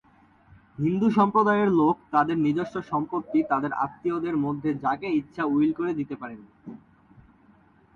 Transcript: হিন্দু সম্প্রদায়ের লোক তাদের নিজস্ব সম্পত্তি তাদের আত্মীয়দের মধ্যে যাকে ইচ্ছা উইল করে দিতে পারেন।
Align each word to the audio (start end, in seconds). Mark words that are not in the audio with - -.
হিন্দু 0.77 1.07
সম্প্রদায়ের 1.09 1.69
লোক 1.71 1.95
তাদের 2.11 2.37
নিজস্ব 2.37 2.75
সম্পত্তি 2.91 3.39
তাদের 3.43 3.71
আত্মীয়দের 3.85 4.35
মধ্যে 4.37 4.69
যাকে 4.83 5.07
ইচ্ছা 5.11 5.43
উইল 5.45 5.71
করে 5.73 5.91
দিতে 5.93 6.15
পারেন। 6.15 6.39